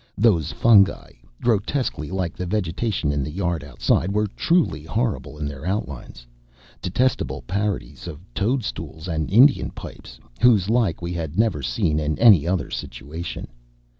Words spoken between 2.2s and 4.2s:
the vegetation in the yard outside,